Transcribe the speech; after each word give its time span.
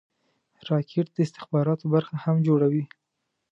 راکټ 0.69 1.07
د 1.13 1.17
استخباراتو 1.27 1.85
برخه 1.93 2.15
هم 2.23 2.35
جوړوي 2.47 2.83